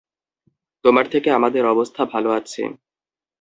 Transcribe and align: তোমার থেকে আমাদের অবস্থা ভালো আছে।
তোমার 0.85 1.05
থেকে 1.13 1.29
আমাদের 1.31 1.63
অবস্থা 1.65 2.01
ভালো 2.05 2.29
আছে। 2.31 2.61